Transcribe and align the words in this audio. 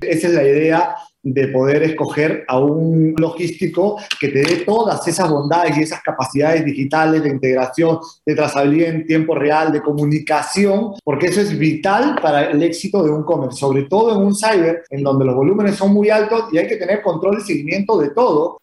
Esa 0.00 0.28
es 0.28 0.34
la 0.34 0.44
idea 0.44 0.94
de 1.22 1.48
poder 1.48 1.82
escoger 1.82 2.44
a 2.46 2.58
un 2.58 3.14
logístico 3.18 3.98
que 4.20 4.28
te 4.28 4.40
dé 4.40 4.56
todas 4.64 5.06
esas 5.08 5.28
bondades 5.28 5.76
y 5.76 5.82
esas 5.82 6.00
capacidades 6.02 6.64
digitales 6.64 7.22
de 7.22 7.30
integración, 7.30 7.98
de 8.24 8.34
trazabilidad 8.34 8.94
en 8.94 9.06
tiempo 9.06 9.34
real, 9.34 9.72
de 9.72 9.82
comunicación, 9.82 10.92
porque 11.04 11.26
eso 11.26 11.40
es 11.40 11.58
vital 11.58 12.18
para 12.22 12.50
el 12.50 12.62
éxito 12.62 13.02
de 13.02 13.10
un 13.10 13.24
comercio, 13.24 13.68
sobre 13.68 13.82
todo 13.84 14.14
en 14.14 14.26
un 14.26 14.34
cyber 14.34 14.84
en 14.90 15.02
donde 15.02 15.24
los 15.24 15.34
volúmenes 15.34 15.76
son 15.76 15.92
muy 15.92 16.08
altos 16.08 16.44
y 16.52 16.58
hay 16.58 16.68
que 16.68 16.76
tener 16.76 17.02
control 17.02 17.38
y 17.40 17.44
seguimiento 17.44 17.98
de 17.98 18.10
todo. 18.10 18.58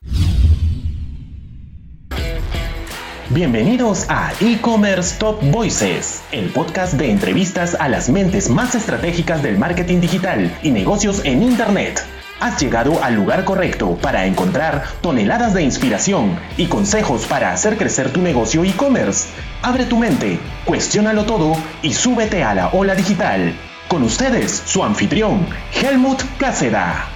Bienvenidos 3.36 4.06
a 4.08 4.32
E-Commerce 4.40 5.20
Top 5.20 5.44
Voices, 5.52 6.24
el 6.32 6.54
podcast 6.54 6.94
de 6.94 7.12
entrevistas 7.12 7.76
a 7.82 7.90
las 7.90 8.10
mentes 8.10 8.50
más 8.50 8.76
estratégicas 8.76 9.44
del 9.44 9.58
marketing 9.58 10.00
digital 10.00 10.58
y 10.64 10.72
negocios 10.72 11.22
en 11.26 11.44
Internet. 11.44 12.00
Has 12.40 12.62
llegado 12.62 13.04
al 13.04 13.16
lugar 13.16 13.44
correcto 13.44 13.98
para 14.02 14.26
encontrar 14.26 14.84
toneladas 15.02 15.54
de 15.54 15.64
inspiración 15.64 16.40
y 16.56 16.68
consejos 16.68 17.26
para 17.26 17.52
hacer 17.52 17.76
crecer 17.76 18.14
tu 18.14 18.22
negocio 18.22 18.64
e-commerce. 18.64 19.28
Abre 19.62 19.84
tu 19.84 19.98
mente, 19.98 20.40
cuestiónalo 20.64 21.26
todo 21.26 21.58
y 21.82 21.92
súbete 21.92 22.42
a 22.42 22.56
la 22.56 22.70
ola 22.70 22.96
digital. 22.96 23.54
Con 23.90 24.04
ustedes, 24.04 24.50
su 24.66 24.82
anfitrión, 24.82 25.46
Helmut 25.74 26.22
Cáceda. 26.40 27.10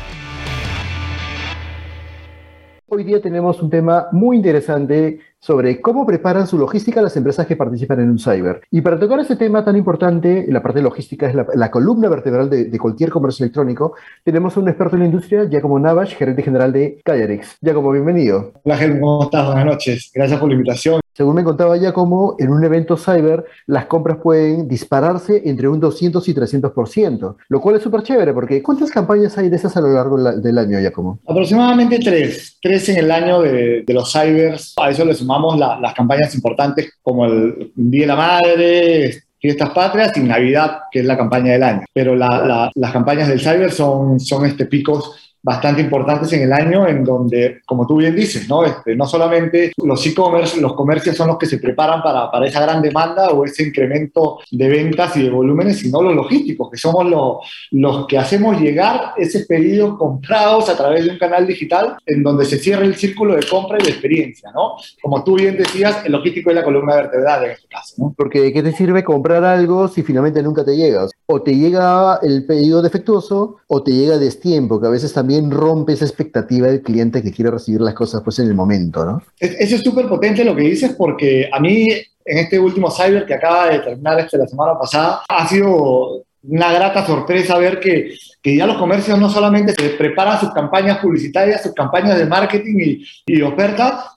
Hoy 2.90 3.06
día 3.06 3.22
tenemos 3.22 3.62
un 3.62 3.70
tema 3.70 4.08
muy 4.12 4.36
interesante 4.36 5.20
sobre 5.40 5.82
cómo 5.82 6.06
preparan 6.06 6.48
su 6.48 6.58
logística 6.58 7.02
las 7.02 7.16
empresas 7.18 7.48
que 7.48 7.56
participan 7.56 8.02
en 8.02 8.10
un 8.10 8.20
cyber. 8.20 8.62
Y 8.72 8.82
para 8.82 9.00
tocar 9.00 9.20
ese 9.20 9.36
tema 9.36 9.64
tan 9.64 9.76
importante, 9.76 10.46
la 10.50 10.62
parte 10.62 10.82
logística 10.82 11.28
es 11.28 11.36
la, 11.36 11.72
columna 11.72 12.10
vertebral 12.10 12.50
de, 12.50 12.78
cualquier 12.80 13.10
comercio 13.10 13.44
electrónico, 13.44 13.94
tenemos 14.24 14.56
a 14.56 14.60
un 14.60 14.70
experto 14.70 14.96
en 14.96 15.02
la 15.02 15.06
industria, 15.06 15.46
Giacomo 15.46 15.80
Navash, 15.80 16.16
gerente 16.16 16.44
general 16.44 16.72
de 16.74 17.00
Callarex. 17.04 17.58
Giacomo, 17.62 17.92
bienvenido. 17.92 18.54
Hola, 18.64 18.78
Germán, 18.78 19.00
¿cómo 19.02 19.24
estás? 19.24 19.46
Buenas 19.46 19.66
noches. 19.66 20.12
Gracias 20.14 20.40
por 20.40 20.50
la 20.50 20.56
invitación. 20.56 21.00
Según 21.20 21.36
me 21.36 21.44
contaba 21.44 21.76
Giacomo, 21.78 22.38
en 22.40 22.50
un 22.50 22.64
evento 22.64 22.96
cyber 22.96 23.44
las 23.68 23.88
compras 23.88 24.20
pueden 24.24 24.70
dispararse 24.70 25.42
entre 25.44 25.68
un 25.68 25.78
200 25.78 26.26
y 26.30 26.34
300%, 26.34 27.36
lo 27.50 27.60
cual 27.60 27.76
es 27.76 27.84
súper 27.84 28.04
chévere 28.04 28.34
porque 28.34 28.64
¿cuántas 28.64 28.90
campañas 28.90 29.38
hay 29.38 29.50
de 29.50 29.58
esas 29.58 29.76
a 29.76 29.82
lo 29.82 29.90
largo 29.90 30.18
del 30.18 30.58
año, 30.58 30.80
Giacomo? 30.80 31.20
Aproximadamente 31.28 32.00
tres, 32.00 32.58
tres 32.62 32.88
en 32.88 33.00
el 33.00 33.12
año 33.12 33.42
de, 33.42 33.84
los 33.90 34.10
cybers. 34.14 34.76
A 34.78 34.92
eso 34.92 35.04
le 35.04 35.14
sumamos 35.30 35.60
las 35.60 35.94
campañas 35.94 36.34
importantes 36.34 36.94
como 37.04 37.26
el 37.26 37.72
Día 37.76 38.02
de 38.02 38.08
la 38.08 38.16
Madre, 38.16 39.24
Fiestas 39.40 39.70
Patrias 39.70 40.18
y 40.18 40.22
Navidad, 40.22 40.80
que 40.92 41.02
es 41.02 41.06
la 41.06 41.16
campaña 41.16 41.54
del 41.54 41.64
año. 41.64 41.86
Pero 41.94 42.16
las 42.16 42.92
campañas 42.92 43.28
del 43.28 43.40
cyber 43.40 43.72
son, 43.72 44.20
son 44.20 44.48
este, 44.48 44.66
picos 44.66 45.29
bastante 45.42 45.82
importantes 45.82 46.32
en 46.34 46.44
el 46.44 46.54
año, 46.54 46.88
en 46.88 47.04
donde, 47.04 47.62
como 47.66 47.88
tú 47.88 47.98
bien 47.98 48.16
dices, 48.16 48.48
no, 48.50 48.66
este, 48.66 48.96
no 48.96 49.06
solamente 49.06 49.72
los 49.84 50.06
e-commerce, 50.06 50.60
los 50.60 50.74
comercios 50.74 51.16
son 51.16 51.28
los 51.28 51.38
que 51.38 51.46
se 51.46 51.58
preparan 51.58 52.02
para, 52.04 52.30
para, 52.30 52.48
esa 52.48 52.62
gran 52.62 52.82
demanda 52.82 53.30
o 53.30 53.46
ese 53.46 53.64
incremento 53.64 54.40
de 54.52 54.68
ventas 54.68 55.16
y 55.18 55.24
de 55.24 55.30
volúmenes, 55.30 55.80
sino 55.80 56.02
los 56.02 56.16
logísticos, 56.16 56.70
que 56.70 56.78
somos 56.78 57.06
los, 57.06 57.38
los 57.72 58.08
que 58.08 58.18
hacemos 58.18 58.60
llegar 58.60 59.14
esos 59.18 59.44
pedidos 59.44 59.98
comprados 59.98 60.70
a 60.70 60.76
través 60.76 61.06
de 61.06 61.12
un 61.12 61.18
canal 61.18 61.48
digital 61.48 61.96
en 62.06 62.24
donde 62.24 62.46
se 62.46 62.58
cierra 62.58 62.86
el 62.86 62.96
círculo 62.96 63.36
de 63.36 63.46
compra 63.48 63.78
y 63.80 63.84
de 63.84 63.92
experiencia, 63.92 64.52
¿no? 64.54 64.76
Como 65.02 65.24
tú 65.24 65.36
bien 65.36 65.58
decías, 65.58 66.06
el 66.06 66.12
logístico 66.12 66.50
es 66.50 66.56
la 66.56 66.64
columna 66.64 66.96
vertebral 66.96 67.46
en 67.46 67.52
este 67.52 67.68
caso, 67.68 67.96
¿no? 67.98 68.14
Porque 68.18 68.42
¿de 68.42 68.54
qué 68.54 68.64
te 68.64 68.72
sirve 68.72 69.04
comprar 69.04 69.44
algo 69.44 69.88
si 69.88 70.04
finalmente 70.04 70.44
nunca 70.44 70.66
te 70.66 70.76
llega? 70.76 71.08
O 71.32 71.44
te 71.44 71.56
llega 71.56 72.20
el 72.24 72.44
pedido 72.48 72.82
defectuoso 72.82 73.58
o 73.68 73.84
te 73.84 73.92
llega 73.92 74.16
a 74.16 74.18
destiempo, 74.18 74.82
que 74.82 74.88
a 74.88 74.90
veces 74.90 75.14
también 75.14 75.52
rompe 75.52 75.94
esa 75.94 76.06
expectativa 76.06 76.66
del 76.66 76.82
cliente 76.82 77.22
que 77.22 77.32
quiere 77.32 77.52
recibir 77.52 77.82
las 77.82 77.94
cosas 77.94 78.22
pues 78.24 78.40
en 78.40 78.48
el 78.48 78.56
momento, 78.56 79.06
¿no? 79.06 79.22
Eso 79.40 79.76
es 79.76 79.82
súper 79.84 80.10
potente 80.10 80.44
lo 80.44 80.56
que 80.56 80.64
dices 80.64 80.96
porque 80.98 81.48
a 81.54 81.60
mí 81.60 81.88
en 82.26 82.38
este 82.40 82.58
último 82.58 82.90
cyber 82.90 83.28
que 83.28 83.36
acaba 83.36 83.70
de 83.70 83.78
terminar 83.78 84.20
este 84.20 84.40
la 84.40 84.48
semana 84.48 84.74
pasada 84.80 85.22
ha 85.28 85.48
sido 85.48 86.24
una 86.42 86.74
grata 86.74 87.06
sorpresa 87.06 87.60
ver 87.60 87.80
que, 87.80 88.16
que, 88.42 88.56
ya 88.56 88.66
los 88.66 88.78
comercios 88.78 89.20
no 89.20 89.30
solamente 89.30 89.74
se 89.74 89.90
preparan 89.90 90.40
sus 90.40 90.52
campañas 90.52 90.98
publicitarias, 90.98 91.62
sus 91.62 91.74
campañas 91.74 92.18
de 92.18 92.26
marketing 92.26 92.76
y, 92.80 93.06
y 93.28 93.44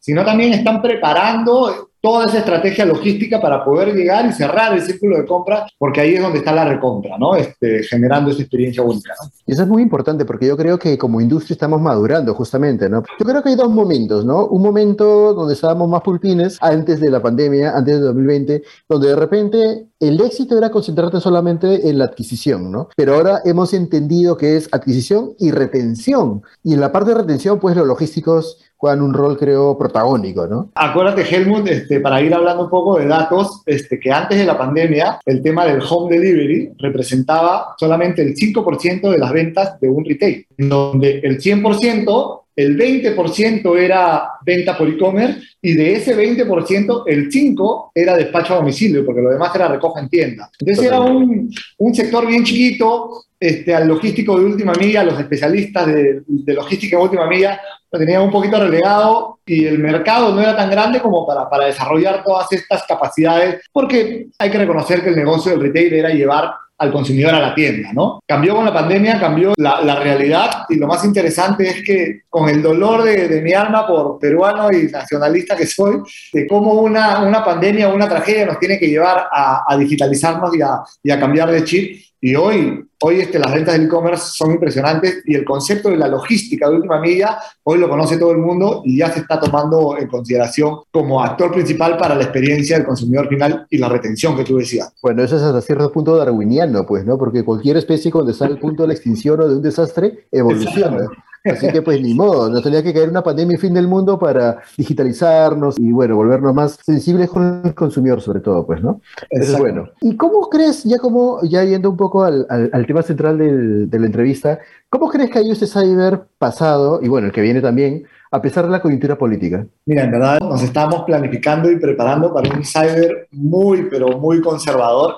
sino 0.00 0.24
también 0.24 0.54
están 0.54 0.80
preparando 0.80 1.90
toda 2.02 2.26
esa 2.26 2.38
estrategia 2.38 2.84
logística 2.84 3.40
para 3.40 3.64
poder 3.64 3.94
llegar 3.94 4.26
y 4.26 4.32
cerrar 4.32 4.74
el 4.74 4.82
círculo 4.82 5.16
de 5.16 5.24
compra, 5.24 5.66
porque 5.78 6.00
ahí 6.00 6.14
es 6.14 6.20
donde 6.20 6.38
está 6.38 6.52
la 6.52 6.64
recompra, 6.64 7.16
¿no? 7.16 7.36
Este, 7.36 7.84
generando 7.84 8.30
esa 8.30 8.42
experiencia 8.42 8.82
única. 8.82 9.14
Y 9.46 9.52
eso 9.52 9.62
es 9.62 9.68
muy 9.68 9.82
importante 9.82 10.24
porque 10.24 10.48
yo 10.48 10.56
creo 10.56 10.78
que 10.78 10.98
como 10.98 11.20
industria 11.20 11.54
estamos 11.54 11.80
madurando 11.80 12.34
justamente, 12.34 12.88
¿no? 12.88 13.04
Yo 13.18 13.24
creo 13.24 13.42
que 13.42 13.50
hay 13.50 13.56
dos 13.56 13.70
momentos, 13.70 14.24
¿no? 14.24 14.46
Un 14.46 14.62
momento 14.62 15.32
donde 15.32 15.54
estábamos 15.54 15.88
más 15.88 16.02
pulpines 16.02 16.58
antes 16.60 17.00
de 17.00 17.10
la 17.10 17.22
pandemia, 17.22 17.70
antes 17.76 17.94
de 17.94 18.00
2020, 18.00 18.62
donde 18.88 19.08
de 19.08 19.16
repente 19.16 19.86
el 20.00 20.20
éxito 20.20 20.58
era 20.58 20.70
concentrarte 20.70 21.20
solamente 21.20 21.88
en 21.88 21.98
la 21.98 22.06
adquisición, 22.06 22.72
¿no? 22.72 22.88
Pero 22.96 23.14
ahora 23.14 23.40
hemos 23.44 23.72
entendido 23.72 24.36
que 24.36 24.56
es 24.56 24.68
adquisición 24.72 25.34
y 25.38 25.52
retención. 25.52 26.42
Y 26.64 26.74
en 26.74 26.80
la 26.80 26.90
parte 26.90 27.10
de 27.10 27.18
retención, 27.18 27.60
pues 27.60 27.76
los 27.76 27.86
logísticos 27.86 28.58
juegan 28.82 29.00
un 29.00 29.14
rol, 29.14 29.38
creo, 29.38 29.78
protagónico, 29.78 30.48
¿no? 30.48 30.72
Acuérdate, 30.74 31.22
Helmut, 31.22 31.68
este, 31.68 32.00
para 32.00 32.20
ir 32.20 32.34
hablando 32.34 32.64
un 32.64 32.70
poco 32.70 32.98
de 32.98 33.06
datos, 33.06 33.62
este, 33.64 34.00
que 34.00 34.10
antes 34.10 34.36
de 34.36 34.44
la 34.44 34.58
pandemia, 34.58 35.20
el 35.24 35.40
tema 35.40 35.64
del 35.64 35.80
home 35.88 36.12
delivery 36.12 36.72
representaba 36.78 37.76
solamente 37.78 38.22
el 38.22 38.34
5% 38.34 39.08
de 39.08 39.18
las 39.18 39.32
ventas 39.32 39.78
de 39.78 39.88
un 39.88 40.04
retail, 40.04 40.44
donde 40.58 41.20
el 41.20 41.38
100% 41.40 42.40
el 42.56 42.76
20% 42.76 43.78
era 43.78 44.30
venta 44.44 44.76
por 44.76 44.88
e-commerce 44.88 45.40
y 45.62 45.74
de 45.74 45.94
ese 45.94 46.16
20% 46.16 47.04
el 47.06 47.30
5% 47.30 47.90
era 47.94 48.16
despacho 48.16 48.54
a 48.54 48.56
domicilio, 48.56 49.06
porque 49.06 49.22
lo 49.22 49.30
demás 49.30 49.54
era 49.54 49.68
recoja 49.68 50.00
en 50.00 50.08
tienda. 50.08 50.50
Entonces 50.58 50.84
era 50.84 51.00
un, 51.00 51.50
un 51.78 51.94
sector 51.94 52.26
bien 52.26 52.42
chiquito, 52.42 53.26
este, 53.38 53.74
al 53.74 53.86
logístico 53.86 54.38
de 54.38 54.44
última 54.44 54.72
milla, 54.74 55.04
los 55.04 55.18
especialistas 55.20 55.86
de, 55.86 56.22
de 56.26 56.52
logística 56.52 56.96
de 56.96 57.02
última 57.02 57.28
milla, 57.28 57.60
lo 57.92 57.98
tenían 57.98 58.22
un 58.22 58.30
poquito 58.30 58.58
relegado 58.58 59.38
y 59.44 59.66
el 59.66 59.78
mercado 59.78 60.34
no 60.34 60.40
era 60.40 60.56
tan 60.56 60.70
grande 60.70 61.00
como 61.00 61.26
para, 61.26 61.48
para 61.48 61.66
desarrollar 61.66 62.24
todas 62.24 62.50
estas 62.52 62.84
capacidades, 62.84 63.60
porque 63.70 64.28
hay 64.38 64.50
que 64.50 64.58
reconocer 64.58 65.02
que 65.02 65.10
el 65.10 65.16
negocio 65.16 65.52
del 65.52 65.60
retail 65.60 65.92
era 65.92 66.08
llevar 66.08 66.54
al 66.78 66.90
consumidor 66.90 67.34
a 67.34 67.40
la 67.40 67.54
tienda, 67.54 67.92
¿no? 67.92 68.18
Cambió 68.26 68.56
con 68.56 68.64
la 68.64 68.72
pandemia, 68.72 69.20
cambió 69.20 69.52
la, 69.56 69.82
la 69.82 70.00
realidad 70.00 70.64
y 70.68 70.76
lo 70.76 70.88
más 70.88 71.04
interesante 71.04 71.68
es 71.68 71.82
que 71.84 72.22
con 72.28 72.48
el 72.48 72.60
dolor 72.60 73.04
de, 73.04 73.28
de, 73.28 73.40
mi 73.40 73.52
alma 73.52 73.86
por 73.86 74.18
peruano 74.18 74.68
y 74.72 74.90
nacionalista 74.90 75.54
que 75.54 75.66
soy, 75.66 75.98
de 76.32 76.46
cómo 76.48 76.72
una, 76.72 77.22
una 77.22 77.44
pandemia 77.44 77.88
una 77.88 78.08
tragedia 78.08 78.46
nos 78.46 78.58
tiene 78.58 78.80
que 78.80 78.88
llevar 78.88 79.28
a, 79.30 79.64
a 79.68 79.76
digitalizarnos 79.76 80.56
y 80.56 80.62
a, 80.62 80.80
y 81.04 81.10
a 81.12 81.20
cambiar 81.20 81.52
de 81.52 81.62
chip, 81.62 82.02
y 82.24 82.36
hoy, 82.36 82.88
hoy 83.00 83.20
este, 83.20 83.36
las 83.36 83.52
ventas 83.52 83.74
del 83.74 83.86
e-commerce 83.86 84.30
son 84.36 84.52
impresionantes 84.52 85.24
y 85.26 85.34
el 85.34 85.44
concepto 85.44 85.90
de 85.90 85.96
la 85.96 86.06
logística 86.06 86.70
de 86.70 86.76
última 86.76 87.00
milla 87.00 87.36
hoy 87.64 87.80
lo 87.80 87.88
conoce 87.88 88.16
todo 88.16 88.30
el 88.30 88.38
mundo 88.38 88.82
y 88.84 88.98
ya 88.98 89.12
se 89.12 89.18
está 89.18 89.40
tomando 89.40 89.98
en 89.98 90.06
consideración 90.06 90.78
como 90.92 91.20
actor 91.20 91.50
principal 91.50 91.96
para 91.96 92.14
la 92.14 92.22
experiencia 92.22 92.76
del 92.76 92.86
consumidor 92.86 93.28
final 93.28 93.66
y 93.68 93.78
la 93.78 93.88
retención 93.88 94.36
que 94.36 94.44
tú 94.44 94.56
decías. 94.56 94.92
Bueno, 95.02 95.24
eso 95.24 95.34
es 95.34 95.42
hasta 95.42 95.60
cierto 95.62 95.90
punto 95.90 96.16
darwiniano, 96.16 96.86
pues, 96.86 97.04
¿no? 97.04 97.18
Porque 97.18 97.42
cualquier 97.42 97.76
especie 97.78 98.12
cuando 98.12 98.30
está 98.30 98.44
al 98.44 98.60
punto 98.60 98.84
de 98.84 98.88
la 98.88 98.94
extinción 98.94 99.40
o 99.40 99.48
de 99.48 99.56
un 99.56 99.62
desastre 99.62 100.26
evoluciona. 100.30 101.08
Así 101.44 101.68
que 101.68 101.82
pues 101.82 102.00
ni 102.00 102.14
modo, 102.14 102.48
nos 102.48 102.62
tenía 102.62 102.82
que 102.82 102.92
caer 102.92 103.08
una 103.08 103.22
pandemia 103.22 103.56
y 103.56 103.60
fin 103.60 103.74
del 103.74 103.88
mundo 103.88 104.18
para 104.18 104.58
digitalizarnos 104.76 105.78
y 105.78 105.90
bueno, 105.90 106.16
volvernos 106.16 106.54
más 106.54 106.78
sensibles 106.84 107.30
con 107.30 107.62
el 107.64 107.74
consumidor 107.74 108.20
sobre 108.20 108.40
todo, 108.40 108.64
pues, 108.64 108.82
¿no? 108.82 109.00
Eso 109.30 109.54
es 109.54 109.58
bueno. 109.58 109.88
¿Y 110.00 110.16
cómo 110.16 110.48
crees, 110.48 110.84
ya 110.84 110.98
como, 110.98 111.40
ya 111.42 111.64
yendo 111.64 111.90
un 111.90 111.96
poco 111.96 112.22
al, 112.22 112.46
al, 112.48 112.86
tema 112.86 113.02
central 113.02 113.38
del, 113.38 113.90
de 113.90 113.98
la 113.98 114.06
entrevista, 114.06 114.60
cómo 114.88 115.08
crees 115.08 115.30
que 115.30 115.38
ha 115.38 115.42
ido 115.42 115.52
este 115.52 115.66
cyber 115.66 116.22
pasado 116.38 117.00
y 117.02 117.08
bueno, 117.08 117.26
el 117.26 117.32
que 117.32 117.40
viene 117.40 117.60
también, 117.60 118.04
a 118.30 118.40
pesar 118.40 118.64
de 118.64 118.70
la 118.70 118.80
coyuntura 118.80 119.18
política? 119.18 119.66
Mira, 119.86 120.04
en 120.04 120.10
verdad 120.10 120.40
nos 120.40 120.62
estamos 120.62 121.02
planificando 121.04 121.70
y 121.70 121.78
preparando 121.78 122.32
para 122.32 122.54
un 122.54 122.64
cyber 122.64 123.28
muy, 123.32 123.88
pero 123.90 124.18
muy 124.18 124.40
conservador 124.40 125.16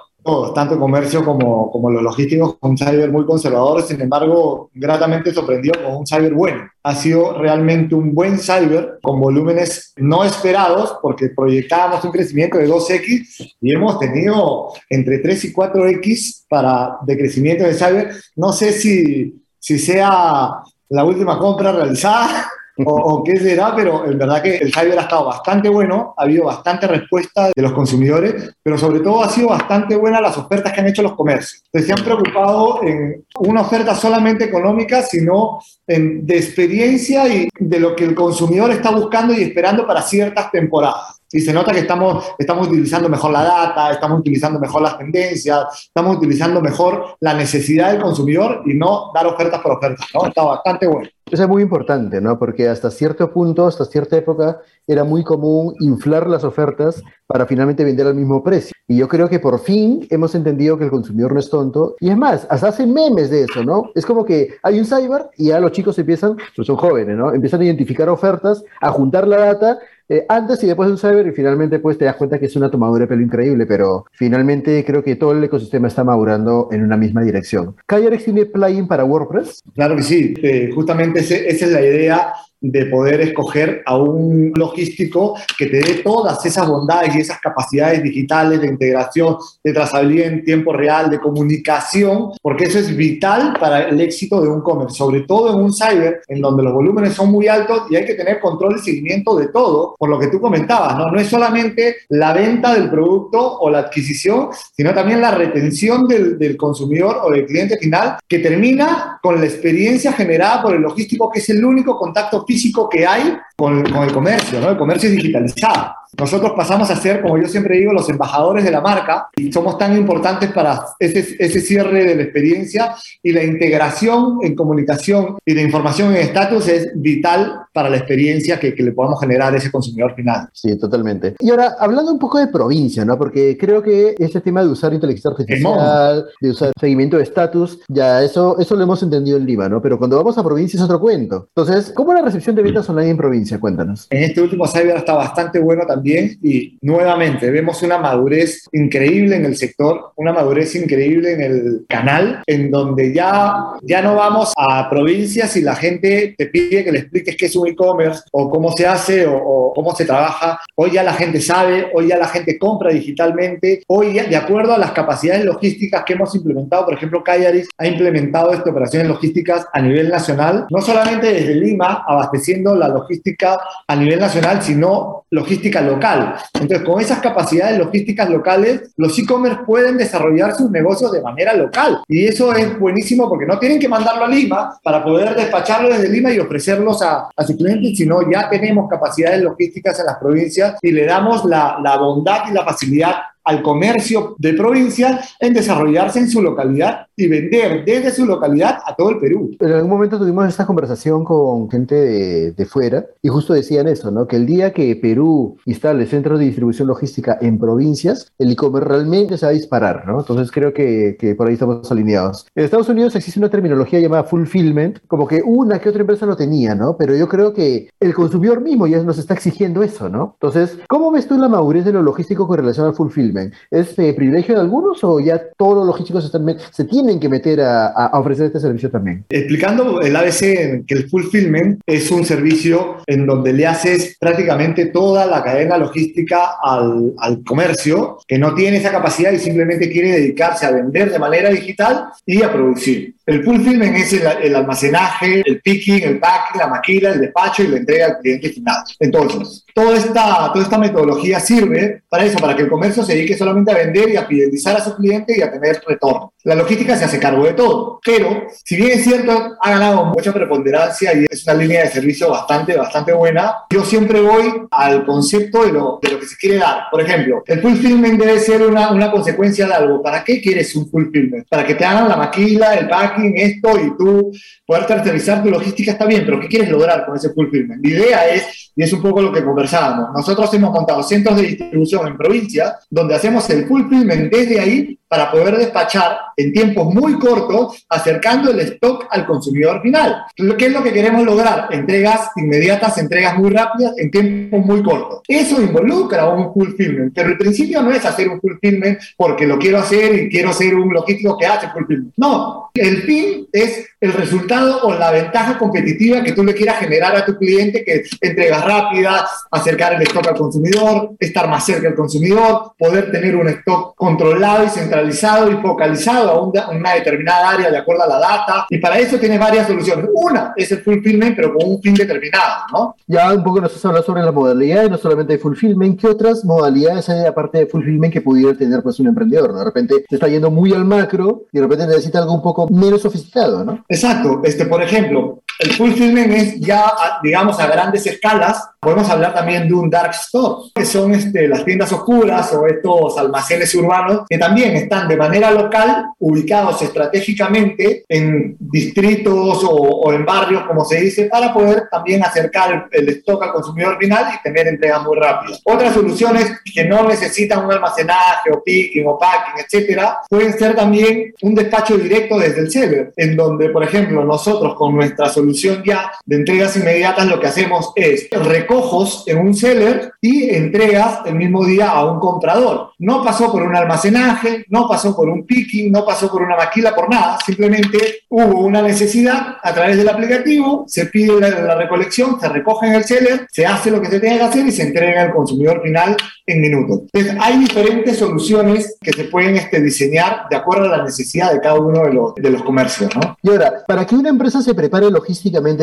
tanto 0.55 0.79
comercio 0.79 1.25
como, 1.25 1.71
como 1.71 1.91
los 1.91 2.03
logísticos, 2.03 2.57
un 2.61 2.79
cyber 2.79 3.13
muy 3.13 3.27
conservador, 3.27 3.83
sin 3.83 4.01
embargo, 4.01 4.71
gratamente 4.75 5.33
sorprendido 5.33 5.75
con 5.83 5.97
un 5.97 6.07
cyber 6.07 6.33
bueno. 6.33 6.69
Ha 6.83 6.95
sido 6.95 7.39
realmente 7.39 7.95
un 7.95 8.15
buen 8.15 8.39
cyber 8.39 8.99
con 9.03 9.21
volúmenes 9.21 9.93
no 9.97 10.25
esperados, 10.25 10.97
porque 11.03 11.29
proyectábamos 11.29 12.05
un 12.05 12.13
crecimiento 12.13 12.59
de 12.59 12.69
2x 12.69 13.55
y 13.61 13.75
hemos 13.75 13.99
tenido 13.99 14.73
entre 14.89 15.19
3 15.19 15.45
y 15.45 15.53
4x 15.53 16.45
para, 16.49 16.97
de 17.07 17.19
crecimiento 17.19 17.65
de 17.65 17.75
cyber. 17.75 18.15
No 18.37 18.53
sé 18.53 18.73
si, 18.73 19.43
si 19.59 19.79
sea 19.79 20.51
la 20.89 21.05
última 21.05 21.39
compra 21.39 21.73
realizada 21.73 22.49
o, 22.79 23.23
qué 23.23 23.37
será, 23.37 23.75
pero 23.75 24.05
en 24.05 24.19
verdad 24.19 24.43
que 24.43 24.57
el 24.57 24.73
cyber 24.73 24.99
ha 24.99 25.03
estado 25.03 25.27
bastante 25.27 25.69
bueno, 25.69 26.15
ha 26.17 26.25
habido 26.25 26.45
bastante 26.45 26.87
respuesta 26.87 27.51
de 27.55 27.63
los 27.63 27.73
consumidores, 27.73 28.55
pero 28.63 28.77
sobre 28.79 29.01
todo 29.01 29.23
ha 29.23 29.29
sido 29.29 29.49
bastante 29.49 29.97
buena 29.97 30.21
las 30.21 30.37
ofertas 30.37 30.73
que 30.73 30.81
han 30.81 30.89
hecho 30.89 31.03
los 31.03 31.15
comercios. 31.15 31.63
Entonces 31.67 31.87
se 31.87 31.93
han 31.93 32.05
preocupado 32.05 32.83
en 32.83 33.25
una 33.39 33.61
oferta 33.61 33.95
solamente 33.95 34.45
económica, 34.45 35.03
sino 35.03 35.61
en, 35.87 36.27
de 36.27 36.37
experiencia 36.37 37.29
y 37.29 37.49
de 37.59 37.81
lo 37.81 37.95
que 37.95 38.05
el 38.05 38.15
consumidor 38.15 38.71
está 38.71 38.91
buscando 38.91 39.33
y 39.35 39.43
esperando 39.43 39.87
para 39.87 40.03
ciertas 40.03 40.51
temporadas 40.51 41.21
y 41.35 41.41
se 41.41 41.53
nota 41.53 41.73
que 41.73 41.81
estamos, 41.81 42.25
estamos 42.39 42.69
utilizando 42.69 43.09
mejor 43.09 43.33
la 43.33 43.43
data, 43.43 43.91
estamos 43.91 44.21
utilizando 44.21 44.61
mejor 44.61 44.83
las 44.83 44.97
tendencias, 44.97 45.89
estamos 45.89 46.17
utilizando 46.17 46.61
mejor 46.61 47.17
la 47.19 47.35
necesidad 47.35 47.91
del 47.91 48.01
consumidor 48.01 48.63
y 48.65 48.75
no 48.75 49.11
dar 49.13 49.27
ofertas 49.27 49.61
por 49.61 49.73
ofertas, 49.73 50.07
¿no? 50.15 50.29
Está 50.29 50.45
bastante 50.45 50.87
bueno. 50.87 51.09
Eso 51.29 51.43
es 51.43 51.49
muy 51.49 51.63
importante, 51.63 52.21
¿no? 52.21 52.39
Porque 52.39 52.69
hasta 52.69 52.91
cierto 52.91 53.33
punto, 53.33 53.67
hasta 53.67 53.85
cierta 53.87 54.17
época, 54.17 54.61
era 54.87 55.03
muy 55.03 55.25
común 55.25 55.75
inflar 55.81 56.29
las 56.29 56.45
ofertas 56.45 57.03
para 57.27 57.47
finalmente 57.47 57.83
vender 57.83 58.07
al 58.07 58.15
mismo 58.15 58.45
precio. 58.45 58.73
Y 58.87 58.99
yo 58.99 59.09
creo 59.09 59.29
que 59.29 59.41
por 59.41 59.59
fin 59.59 60.07
hemos 60.11 60.35
entendido 60.35 60.77
que 60.77 60.85
el 60.85 60.91
consumidor 60.91 61.33
no 61.33 61.41
es 61.41 61.49
tonto. 61.49 61.97
Y 61.99 62.11
es 62.11 62.17
más, 62.17 62.47
hasta 62.51 62.69
hacen 62.69 62.93
memes 62.93 63.31
de 63.31 63.45
eso, 63.45 63.65
¿no? 63.65 63.91
Es 63.95 64.05
como 64.05 64.25
que 64.25 64.57
hay 64.63 64.79
un 64.79 64.85
cyber 64.85 65.31
y 65.39 65.49
ya 65.49 65.59
los 65.59 65.73
chicos 65.73 65.99
empiezan, 65.99 66.37
pues 66.55 66.67
son 66.67 66.77
jóvenes, 66.77 67.17
¿no? 67.17 67.33
Empiezan 67.33 67.63
a 67.63 67.65
identificar 67.65 68.09
ofertas, 68.11 68.63
a 68.81 68.91
juntar 68.91 69.27
la 69.27 69.39
data 69.39 69.79
eh, 70.09 70.27
antes 70.29 70.63
y 70.63 70.67
después 70.67 70.87
de 70.87 70.93
un 70.93 70.99
cyber 70.99 71.27
y 71.27 71.33
finalmente 71.33 71.79
pues 71.79 71.97
te 71.97 72.05
das 72.05 72.17
cuenta 72.17 72.39
que 72.39 72.47
es 72.47 72.57
una 72.57 72.71
tomadura 72.71 73.03
de 73.03 73.09
pelo 73.09 73.23
increíble, 73.23 73.67
pero 73.67 74.05
finalmente 74.13 74.85
creo 74.85 75.03
que 75.03 75.17
todo 75.17 75.33
el 75.33 75.43
ecosistema 75.45 75.89
está 75.89 76.05
madurando 76.05 76.69
en 76.73 76.85
una 76.85 76.97
misma 76.97 77.23
dirección. 77.23 77.77
¿Callarex 77.87 78.25
tiene 78.25 78.47
plugin 78.47 78.87
para 78.87 79.05
WordPress? 79.05 79.63
Claro 79.75 79.97
que 79.97 80.03
sí, 80.03 80.35
eh, 80.43 80.71
justamente 80.75 81.21
esa 81.21 81.37
es 81.37 81.73
la 81.73 81.81
idea 81.81 82.33
de 82.65 82.87
poder 82.87 83.21
escoger 83.21 83.83
a 83.85 83.99
un 83.99 84.51
logístico 84.57 85.37
que 85.59 85.67
te 85.67 85.81
dé 85.81 85.95
todas 86.03 86.45
esas 86.47 86.67
bondades 86.67 87.15
y 87.15 87.21
esas 87.21 87.39
capacidades 87.39 88.03
digitales 88.03 88.63
de 88.63 88.69
integración, 88.69 89.37
de 89.63 89.73
trazabilidad 89.73 90.29
en 90.29 90.45
tiempo 90.45 90.73
real, 90.73 91.11
de 91.11 91.21
comunicación, 91.21 92.31
porque 92.41 92.65
eso 92.65 92.79
es 92.79 92.97
vital 92.97 93.59
para 93.61 93.89
el 93.89 94.01
éxito 94.01 94.41
de 94.41 94.49
un 94.49 94.63
comercio, 94.63 94.97
sobre 94.97 95.21
todo 95.21 95.53
en 95.53 95.63
un 95.63 95.75
cyber 95.75 96.23
en 96.27 96.41
donde 96.41 96.63
los 96.63 96.73
volúmenes 96.73 97.13
son 97.13 97.31
muy 97.31 97.49
altos 97.49 97.83
y 97.91 97.97
hay 97.97 98.07
que 98.07 98.15
tener 98.15 98.41
control 98.41 98.77
y 98.79 98.83
seguimiento 98.83 99.37
de 99.37 99.49
todo, 99.49 99.95
por 99.99 100.09
lo 100.09 100.19
que 100.19 100.29
tú 100.29 100.41
comentabas, 100.41 100.97
¿no? 100.97 101.11
No 101.11 101.21
es 101.21 101.29
solamente 101.29 101.97
la 102.09 102.33
venta 102.33 102.73
del 102.73 102.89
producto 102.89 103.59
o 103.59 103.69
la 103.69 103.81
adquisición, 103.81 104.49
sino 104.75 104.95
también 104.95 105.21
la 105.21 105.33
retención 105.33 106.09
del, 106.09 106.39
del 106.39 106.57
consumidor 106.57 107.19
o 107.25 107.31
del 107.31 107.45
cliente 107.45 107.77
final 107.77 108.17
que 108.27 108.39
termina 108.39 109.19
con 109.23 109.39
la 109.39 109.45
experiencia 109.45 110.15
generada 110.15 110.63
por 110.63 110.75
el 110.75 110.81
logístico, 110.81 111.31
que 111.31 111.41
es 111.41 111.49
el 111.51 111.63
único 111.63 111.99
contacto 111.99 112.43
físico 112.47 112.54
físico 112.55 112.89
que 112.89 113.05
hay 113.05 113.37
con, 113.57 113.83
con 113.91 114.05
el 114.05 114.13
comercio, 114.13 114.61
¿no? 114.61 114.71
El 114.71 114.77
comercio 114.77 115.09
es 115.09 115.17
digitalizado. 115.17 115.95
Nosotros 116.19 116.53
pasamos 116.57 116.91
a 116.91 116.97
ser, 116.97 117.23
como 117.23 117.39
yo 117.39 117.49
siempre 117.49 117.79
digo, 117.79 117.93
los 117.93 118.09
embajadores 118.09 118.65
de 118.65 118.71
la 118.71 118.81
marca 118.81 119.29
y 119.37 119.53
somos 119.53 119.79
tan 119.79 119.97
importantes 119.97 120.51
para 120.53 120.81
ese, 120.99 121.37
ese 121.39 121.61
cierre 121.61 122.05
de 122.05 122.15
la 122.15 122.23
experiencia 122.23 122.95
y 123.23 123.33
la 123.33 123.43
integración 123.43 124.39
en 124.43 124.55
comunicación 124.55 125.39
y 125.45 125.55
de 125.55 125.63
información 125.63 126.13
en 126.13 126.19
estatus 126.19 126.69
es 126.69 126.91
vital 126.95 127.61
para 127.73 127.91
la 127.91 127.97
experiencia 127.97 128.61
que, 128.61 128.75
que, 128.75 128.83
le 128.83 128.93
podamos 128.93 129.19
generar 129.19 129.55
a 129.55 129.57
ese 129.57 129.71
consumidor 129.71 130.15
final. 130.15 130.49
Sí, 130.53 130.79
totalmente. 130.79 131.35
Y 131.41 131.51
ahora, 131.51 131.75
hablando 131.79 132.13
un 132.13 132.19
poco 132.19 132.39
de 132.39 132.49
provincia, 132.49 133.05
¿no? 133.05 133.19
Porque 133.19 133.57
creo 133.59 133.83
que 133.83 134.15
ese 134.19 134.41
tema 134.41 134.63
de 134.63 134.69
usar 134.69 134.93
inteligencia 134.93 135.31
artificial, 135.31 136.27
de 136.41 136.51
usar 136.51 136.73
seguimiento 136.79 137.17
de 137.17 137.25
estatus, 137.25 137.81
ya 137.89 138.23
eso, 138.23 138.59
eso 138.59 138.77
lo 138.77 138.83
hemos 138.83 139.03
entendido 139.03 139.39
en 139.39 139.47
Lima, 139.47 139.69
¿no? 139.69 139.81
Pero 139.83 139.99
cuando 139.99 140.17
vamos 140.17 140.39
a 140.39 140.45
provincia 140.45 140.77
es 140.77 140.83
otro 140.85 141.01
cuento. 141.01 141.49
Entonces, 141.49 141.93
¿cómo 141.95 142.13
es 142.13 142.19
la 142.19 142.25
recepción 142.27 142.55
de 142.55 142.63
ventas 142.63 142.89
online 142.89 143.11
en 143.11 143.17
provincia? 143.17 143.59
Cuéntanos. 143.59 144.07
En 144.11 144.23
este 144.23 144.41
último 144.41 144.67
cyber 144.67 144.97
está 144.97 145.15
bastante 145.15 145.59
bueno 145.59 145.85
también 145.87 146.04
y 146.07 146.79
nuevamente 146.83 147.51
vemos 147.51 147.83
una 147.83 147.99
madurez 147.99 148.69
increíble 148.73 149.37
en 149.37 149.47
el 149.47 149.57
sector, 149.57 150.13
una 150.17 150.33
madurez 150.33 150.75
increíble 150.75 151.33
en 151.33 151.41
el 151.41 151.87
canal, 151.89 152.43
en 152.47 152.71
donde 152.71 153.13
ya, 153.13 153.55
ya 153.83 154.03
no 154.03 154.15
vamos 154.17 154.53
a 154.57 154.89
provincias 154.91 155.57
y 155.57 155.63
la 155.63 155.75
gente 155.75 156.35
te 156.37 156.47
pide 156.47 156.85
que 156.85 156.93
le 156.93 156.99
expliques 157.01 157.37
qué 157.37 157.47
es 157.47 157.57
un 157.57 157.69
e-commerce 157.69 158.23
o 158.33 158.51
cómo 158.51 158.73
se 158.73 158.87
hace 158.87 159.27
o, 159.27 159.73
cómo 159.75 159.95
se 159.95 160.05
trabaja. 160.05 160.61
Hoy 160.77 160.93
ya 160.93 161.03
la 161.03 161.15
gente 161.15 161.41
sabe, 161.41 161.91
hoy 161.95 162.09
ya 162.09 162.19
la 162.19 162.29
gente 162.29 162.59
compra 162.59 162.91
digitalmente, 162.91 163.83
hoy 163.89 164.15
ya, 164.15 164.25
de 164.25 164.37
acuerdo 164.37 164.75
a 164.75 164.79
las 164.79 164.93
capacidades 164.93 165.45
logísticas 165.45 166.05
que 166.05 166.13
hemos 166.13 166.35
implementado, 166.35 166.85
por 166.85 166.95
ejemplo, 166.95 167.25
Cayaris 167.25 167.69
ha 167.79 167.87
implementado 167.87 168.53
estas 168.53 168.69
operaciones 168.69 169.09
logísticas 169.09 169.67
a 169.73 169.81
nivel 169.81 170.11
nacional, 170.11 170.67
no 170.71 170.81
solamente 170.81 171.33
desde 171.33 171.55
Lima, 171.55 172.05
abasteciendo 172.07 172.77
la 172.77 172.89
logística 172.89 173.59
a 173.89 173.97
nivel 173.97 174.21
nacional, 174.21 174.63
sino 174.63 175.25
logística 175.31 175.81
local 175.81 175.94
local. 175.95 176.35
Entonces, 176.53 176.87
con 176.87 177.01
esas 177.01 177.21
capacidades 177.21 177.79
logísticas 177.79 178.29
locales, 178.29 178.93
los 178.97 179.19
e-commerce 179.19 179.61
pueden 179.67 179.97
desarrollar 179.97 180.55
sus 180.55 180.71
negocios 180.71 181.13
de 181.13 181.23
manera 181.23 181.55
local. 181.55 182.03
Y 182.09 182.27
eso 182.27 182.53
es 182.53 182.79
buenísimo 182.79 183.29
porque 183.29 183.47
no 183.47 183.59
tienen 183.59 183.79
que 183.79 183.89
mandarlo 183.89 184.25
a 184.25 184.29
Lima 184.29 184.79
para 184.83 185.03
poder 185.03 185.35
despacharlo 185.35 185.89
desde 185.89 186.09
Lima 186.09 186.33
y 186.33 186.39
ofrecerlos 186.39 187.03
a, 187.03 187.29
sus 187.47 187.57
clientes, 187.57 187.97
sino 187.97 188.21
ya 188.31 188.49
tenemos 188.49 188.89
capacidades 188.89 189.43
logísticas 189.43 189.99
en 190.01 190.07
las 190.07 190.17
provincias 190.17 190.79
y 190.81 190.91
le 190.91 191.05
damos 191.05 191.45
la 191.45 191.97
bondad 191.99 192.49
y 192.49 192.53
la 192.53 192.65
facilidad 192.65 193.15
al 193.45 193.63
comercio 193.63 194.35
de 194.39 194.55
provincia 194.55 195.21
en 195.39 195.55
desarrollarse 195.55 196.19
en 196.19 196.29
su 196.29 196.43
localidad 196.43 197.07
y 197.17 197.29
vender 197.29 197.85
desde 197.85 198.11
su 198.11 198.27
localidad 198.27 198.79
a 198.85 198.95
todo 198.95 199.11
el 199.11 199.19
Perú. 199.19 199.51
En 199.61 199.73
algún 199.73 199.91
momento 199.91 200.19
tuvimos 200.19 200.49
esta 200.49 200.67
conversación 200.67 201.25
con 201.25 201.71
gente 201.71 201.95
de, 201.95 202.53
de 202.53 202.67
fuera 202.67 203.07
y 203.23 203.29
justo 203.29 203.55
decían 203.55 203.89
eso, 203.89 204.11
¿no? 204.11 204.27
Que 204.27 204.37
el 204.37 204.47
día 204.47 204.73
que 204.73 204.97
Perú 204.97 205.57
instale 205.67 206.07
centros 206.07 206.39
de 206.39 206.47
distribución 206.47 206.89
logística 206.89 207.39
en 207.41 207.59
provincias, 207.59 208.33
el 208.39 208.51
e-commerce 208.51 208.89
realmente 208.89 209.39
se 209.39 209.47
va 209.47 209.51
a 209.51 209.55
disparar, 209.55 210.07
¿no? 210.07 210.21
Entonces 210.21 210.51
creo 210.51 210.73
que, 210.73 211.17
que, 211.19 211.35
por 211.35 211.47
ahí 211.47 211.55
estamos 211.55 211.91
alineados. 211.91 212.47
En 212.55 212.65
Estados 212.65 212.89
Unidos 212.89 213.15
existe 213.17 213.39
una 213.39 213.51
terminología 213.51 214.01
llamada 214.01 214.25
fulfillment, 214.25 214.99
como 215.07 215.27
que 215.27 215.43
una 215.45 215.79
que 215.79 215.89
otra 215.89 216.01
empresa 216.01 216.27
lo 216.27 216.37
tenía, 216.37 216.75
¿no? 216.75 216.97
Pero 216.97 217.17
yo 217.17 217.29
creo 217.29 217.53
que 217.53 217.91
el 218.01 218.15
consumidor 218.15 218.61
mismo 218.61 218.87
ya 218.87 219.03
nos 219.03 219.19
está 219.19 219.35
exigiendo 219.35 219.83
eso, 219.83 220.09
¿no? 220.09 220.37
Entonces, 220.41 220.79
¿cómo 220.89 221.11
ves 221.11 221.29
tú 221.29 221.39
la 221.39 221.49
madurez 221.49 221.85
de 221.85 221.93
lo 221.93 222.03
logístico 222.03 222.47
con 222.47 222.59
relación 222.59 222.87
al 222.87 222.95
fulfillment? 222.95 223.34
¿Es 223.71 223.99
eh, 223.99 224.13
privilegio 224.15 224.55
de 224.55 224.61
algunos 224.61 225.03
o 225.03 225.21
ya 225.21 225.41
todos 225.57 225.77
los 225.77 225.87
logísticos 225.87 226.31
se 226.73 226.85
tienen 226.85 227.21
que 227.21 227.29
meter 227.29 227.61
a, 227.61 227.87
a, 227.87 228.19
ofrecer 228.19 228.47
este 228.47 228.61
servicio 228.61 228.91
también? 228.91 229.25
Explicando 229.29 230.01
el 230.01 230.15
ABC, 230.17 230.85
que 230.87 230.95
el 230.95 231.09
fulfillment 231.09 231.81
es 231.87 232.11
un 232.11 232.25
servicio 232.25 232.97
en 233.07 233.27
donde 233.27 233.53
le 233.53 233.67
haces 233.67 234.17
prácticamente 234.19 234.87
toda 234.87 235.27
la 235.27 235.43
cadena 235.43 235.79
logística 235.79 236.57
al, 236.63 237.15
al 237.19 237.43
comercio 237.45 238.19
que 238.27 238.39
no 238.39 238.55
tiene 238.55 238.79
esa 238.79 238.91
capacidad 238.91 239.33
y 239.33 239.39
simplemente 239.39 239.91
quiere 239.91 240.13
dedicarse 240.13 240.67
a 240.67 240.71
vender 240.71 241.11
de 241.11 241.19
manera 241.19 241.51
digital 241.51 242.07
y 242.27 242.43
a 242.43 242.53
producir. 242.53 243.15
El 243.27 243.43
fulfillment 243.43 243.97
es 243.97 244.13
el, 244.13 244.27
el, 244.43 244.55
almacenaje, 244.55 245.43
el 245.47 245.61
picking, 245.63 246.03
el 246.03 246.19
packing, 246.19 246.61
la 246.61 246.67
maquila, 246.67 247.11
el 247.11 247.21
despacho 247.23 247.63
y 247.63 247.69
la 247.69 247.79
entrega 247.79 248.07
al 248.07 248.19
cliente 248.19 248.51
final. 248.51 248.77
Entonces, 248.99 249.65
toda 249.75 249.97
esta, 249.97 250.53
toda 250.53 250.63
esta 250.63 250.79
metodología 250.79 251.41
sirve 251.41 252.03
para 252.09 252.25
eso, 252.25 252.39
para 252.39 252.55
que 252.55 252.63
el 252.63 252.69
comercio 252.69 253.03
se 253.03 253.15
dedique 253.15 253.24
solamente 253.33 253.73
a 253.73 253.77
vender 253.77 254.11
y 254.11 254.17
a 254.17 254.27
fidelizar 254.27 254.77
a 254.77 254.85
su 254.85 254.95
cliente 254.95 255.35
y 255.35 255.41
a 255.41 255.51
tener 255.51 255.83
retorno. 255.87 256.34
La 256.45 256.55
logística 256.55 256.95
se 256.95 257.07
hace 257.07 257.19
cargo 257.19 257.47
de 257.47 257.55
todo, 257.55 258.01
pero 258.05 258.43
si 258.63 258.77
bien 258.77 258.91
es 258.91 259.03
cierto, 259.03 259.57
ha 259.59 259.71
ganado 259.71 260.05
mucha 260.05 260.31
preponderancia 260.31 261.15
y 261.15 261.25
es 261.31 261.43
una 261.47 261.55
línea 261.55 261.85
de 261.85 261.89
servicio 261.89 262.29
bastante, 262.29 262.77
bastante 262.77 263.15
buena, 263.15 263.55
yo 263.71 263.83
siempre 263.83 264.21
voy 264.21 264.53
al 264.71 265.07
concepto 265.07 265.65
de 265.65 265.73
lo, 265.73 265.99
de 266.03 266.11
lo 266.11 266.21
que 266.21 266.27
se 266.27 266.37
quiere 266.37 266.59
dar. 266.59 266.83
Por 266.91 267.01
ejemplo, 267.01 267.43
el 267.47 267.63
fulfillment 267.63 268.21
debe 268.21 268.39
ser 268.39 268.61
una, 268.61 268.93
una 268.93 269.11
consecuencia 269.11 269.67
de 269.67 269.73
algo. 269.73 270.03
¿Para 270.03 270.23
qué 270.23 270.43
quieres 270.43 270.77
un 270.77 270.91
fulfillment? 270.91 271.49
Para 271.49 271.65
que 271.65 271.77
te 271.77 271.85
hagan 271.87 272.11
la 272.11 272.17
maquila, 272.17 272.75
el 272.75 272.91
packing, 272.91 273.39
esto 273.39 273.81
y 273.81 273.97
tú 273.97 274.31
poder 274.67 274.87
tercerizar 274.87 275.43
tu 275.43 275.49
logística 275.49 275.93
está 275.93 276.05
bien, 276.05 276.25
pero 276.27 276.41
¿qué 276.41 276.49
quieres 276.49 276.69
lograr 276.69 277.07
con 277.07 277.17
ese 277.17 277.31
fulfillment? 277.31 277.83
La 277.83 277.91
idea 277.91 278.29
es, 278.29 278.71
y 278.77 278.83
es 278.83 278.93
un 278.93 279.01
poco 279.01 279.23
lo 279.23 279.33
que 279.33 279.43
conversábamos, 279.43 280.11
nosotros 280.13 280.53
hemos 280.53 280.73
montado 280.73 281.03
centros 281.03 281.37
de 281.37 281.47
distribución 281.47 282.07
en 282.07 282.19
provincias 282.19 282.87
donde 282.91 283.15
hacemos 283.15 283.49
el 283.49 283.67
fulfillment 283.67 284.31
desde 284.31 284.61
ahí 284.61 284.99
para 285.09 285.31
poder 285.31 285.57
despachar 285.57 286.19
en 286.37 286.53
tiempos 286.53 286.93
muy 286.93 287.19
cortos, 287.19 287.85
acercando 287.89 288.51
el 288.51 288.61
stock 288.61 289.07
al 289.11 289.27
consumidor 289.27 289.83
final. 289.83 290.25
¿Qué 290.59 290.67
es 290.67 290.73
lo 290.73 290.83
que 290.83 290.93
queremos 290.93 291.25
lograr? 291.25 291.69
Entregas 291.71 292.31
inmediatas, 292.37 292.99
entregas 292.99 293.39
muy 293.39 293.51
rápidas 293.51 293.95
en 293.97 294.11
tiempos 294.11 294.65
muy 294.65 294.83
cortos. 294.83 295.21
Eso 295.29 295.61
involucra 295.61 296.29
un 296.29 296.53
fulfillment, 296.53 297.13
pero 297.15 297.31
el 297.31 297.39
principio 297.39 297.83
no 297.83 297.93
es 297.93 298.05
hacer 298.05 298.29
un 298.29 298.41
fulfillment 298.41 298.99
porque 299.17 299.47
lo 299.47 299.59
quiero 299.59 299.79
hacer 299.79 300.15
y 300.15 300.29
quiero 300.29 300.53
ser 300.53 300.75
un 300.75 300.93
logístico 300.93 301.37
que 301.39 301.47
hace 301.47 301.69
fulfillment. 301.69 302.15
No, 302.17 302.71
el 302.75 303.03
fin 303.03 303.47
es 303.53 303.87
el 304.01 304.13
resultado 304.13 304.83
o 304.83 304.95
la 304.95 305.11
ventaja 305.11 305.59
competitiva 305.59 306.23
que 306.23 306.33
tú 306.33 306.45
le 306.45 306.55
quieras 306.55 306.79
generar 306.79 307.17
a 307.17 307.25
tu 307.25 307.37
cliente, 307.37 307.85
que 307.85 308.03
entregas 308.21 308.65
rápidas, 308.65 309.45
acercar 309.51 309.95
el 309.95 310.03
stock 310.03 310.27
al 310.29 310.37
consumidor, 310.37 311.13
estar 311.19 311.49
más 311.49 311.65
cerca 311.65 311.89
del 311.89 311.95
consumidor, 311.95 312.73
poder 312.79 313.11
tener 313.11 313.37
un 313.37 313.49
stock 313.49 313.95
controlado 313.97 314.65
y 314.65 314.69
centralizado 314.69 315.51
y 315.51 315.57
focalizado 315.57 316.24
mercado, 316.25 316.53
a 316.67 316.71
una 316.71 316.95
determinada 316.95 317.51
área 317.51 317.71
de 317.71 317.79
acuerdo 317.79 318.05
a 318.05 318.09
la 318.09 318.19
data, 318.19 318.67
y 318.69 318.79
para 318.79 318.99
eso 318.99 319.19
tiene 319.19 319.39
varias 319.39 319.67
soluciones. 319.67 320.07
Una 320.13 320.53
es 320.57 320.71
el 320.73 320.79
fulfillment, 320.79 321.37
pero 321.37 321.55
con 321.55 321.69
un 321.69 321.83
fin 321.83 321.95
determinado, 321.95 322.65
¿no? 322.73 322.97
Ya 323.07 323.33
un 323.33 323.43
poco 323.43 323.61
nos 323.61 323.75
has 323.75 323.85
hablado 323.85 324.05
sobre 324.05 324.23
las 324.23 324.35
modalidades, 324.35 324.91
no 324.91 324.99
solamente 324.99 325.35
de 325.35 325.39
fulfillment, 325.39 326.01
¿qué 326.01 326.07
otras 326.09 326.45
modalidades 326.45 327.09
hay 327.09 327.27
aparte 327.27 327.59
de 327.59 327.67
fulfillment 327.67 328.13
que 328.13 328.21
pudiera 328.21 328.57
tener 328.57 328.83
pues 328.83 328.99
un 329.01 329.09
emprendedor? 329.09 329.55
De 329.55 329.65
repente 329.65 330.05
se 330.09 330.17
está 330.17 330.29
yendo 330.29 330.51
muy 330.51 330.73
al 330.73 330.85
macro 330.85 331.43
y 331.53 331.59
de 331.59 331.63
repente 331.63 331.87
necesita 331.87 332.19
algo 332.19 332.35
un 332.35 332.43
poco 332.43 332.69
menos 332.69 333.03
sofisticado, 333.03 333.65
¿no? 333.65 333.85
Exacto. 333.89 334.41
Este, 334.45 334.67
por 334.67 334.83
ejemplo, 334.83 335.43
el 335.59 335.73
fulfillment 335.73 336.33
es 336.33 336.61
ya, 336.61 336.85
digamos, 337.23 337.59
a 337.61 337.67
grandes 337.67 338.07
escalas. 338.07 338.71
Podemos 338.81 339.09
hablar 339.09 339.33
también 339.33 339.67
de 339.69 339.75
un 339.75 339.89
dark 339.89 340.11
store, 340.11 340.71
que 340.75 340.85
son 340.85 341.15
este, 341.15 341.49
las 341.49 341.65
tiendas 341.65 341.93
oscuras 341.93 342.53
o 342.53 342.67
estos 342.67 343.17
almacenes 343.17 343.75
urbanos 343.75 344.23
que 344.29 344.37
también 344.37 344.77
están 344.77 345.09
de 345.09 345.17
manera 345.17 345.51
local 345.51 346.07
ubicados 346.19 346.83
estratégicamente 346.83 348.05
en 348.09 348.57
distritos 348.59 349.61
o, 349.65 350.13
en 350.13 350.27
barrios, 350.27 350.65
como 350.67 350.85
se 350.85 351.01
dice, 351.01 351.27
para 351.27 351.53
poder 351.55 351.85
también 351.91 352.23
acercar 352.23 352.89
el, 352.91 353.09
stock 353.09 353.43
al 353.43 353.53
consumidor 353.53 353.97
final 353.99 354.35
y 354.35 354.43
tener 354.43 354.67
entregas 354.67 355.03
muy 355.03 355.17
rápidas. 355.17 355.63
Otras 355.65 355.95
soluciones 355.95 356.53
que 356.75 356.85
no 356.85 357.07
necesitan 357.09 357.65
un 357.65 357.73
almacenaje 357.73 358.51
o 358.53 358.63
picking 358.63 359.07
o 359.07 359.19
packing, 359.19 359.65
etcétera, 359.65 360.19
pueden 360.29 360.53
ser 360.59 360.75
también 360.75 361.33
un 361.43 361.55
despacho 361.55 361.97
directo 361.97 362.39
desde 362.39 362.61
el 362.61 362.71
seller, 362.71 363.13
en 363.17 363.37
donde, 363.37 363.71
por 363.71 363.85
ejemplo, 363.85 364.25
nosotros 364.25 364.75
con 364.75 364.95
nuestra 364.95 365.29
solución 365.29 365.44
ya 365.53 366.13
de 366.25 366.37
entregas 366.37 366.77
inmediatas 366.77 367.27
lo 367.27 367.41
que 367.41 367.47
hacemos 367.47 367.93
es 367.95 368.29
recojos 368.31 369.25
en 369.27 369.39
un 369.39 369.55
seller 369.55 370.13
y 370.21 370.51
entregas 370.51 371.21
el 371.27 371.35
mismo 371.35 371.65
día 371.65 371.91
a 371.91 372.11
un 372.11 372.21
comprador. 372.21 372.91
No 372.99 373.23
pasó 373.23 373.51
por 373.53 373.63
un 373.63 373.77
almacenaje, 373.77 374.65
no 374.69 374.89
pasó 374.89 375.15
por 375.15 375.29
un 375.29 375.45
picking, 375.47 375.93
no 375.93 376.05
pasó 376.05 376.31
por 376.31 376.43
una 376.43 376.57
maquila, 376.57 376.95
por 376.95 377.11
nada. 377.11 377.39
Simplemente 377.45 377.99
hubo 378.29 378.61
una 378.61 378.83
necesidad 378.83 379.57
a 379.63 379.75
través 379.75 379.97
del 379.97 380.09
aplicativo, 380.09 380.85
se 380.87 381.07
pide 381.07 381.39
la, 381.41 381.75
recolección, 381.75 382.41
se 382.41 382.49
recoge 382.49 382.87
en 382.87 382.95
el 382.95 383.05
seller, 383.05 383.47
se 383.51 383.67
hace 383.67 383.91
lo 383.91 384.01
que 384.01 384.09
se 384.09 384.21
tenga 384.21 384.39
que 384.39 384.45
hacer 384.45 384.67
y 384.67 384.73
se 384.73 384.83
entrega 384.83 385.23
al 385.23 385.33
consumidor 385.33 385.83
final 385.83 386.17
en 386.47 386.61
minutos. 386.61 387.03
Entonces, 387.13 387.37
hay 387.41 387.59
diferentes 387.59 388.19
soluciones 388.19 388.97
que 389.01 389.13
se 389.13 389.25
pueden 389.25 389.57
este, 389.57 389.81
diseñar 389.81 390.49
de 390.49 390.57
acuerdo 390.57 390.87
a 390.87 390.99
la 390.99 391.05
necesidad 391.05 391.53
de 391.53 391.61
cada 391.61 391.79
uno 391.79 392.05
de 392.05 392.13
los, 392.13 392.35
de 392.35 392.51
los 392.51 392.63
comercios. 392.63 393.11
¿no? 393.17 393.37
Y 393.43 393.51
ahora, 393.51 393.85
para 393.87 394.07
que 394.07 394.15
una 394.15 394.29
empresa 394.29 394.63
se 394.63 394.75
prepare 394.75 395.11
logísticamente 395.11 395.34